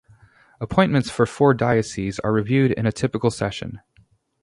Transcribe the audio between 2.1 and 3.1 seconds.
are reviewed in a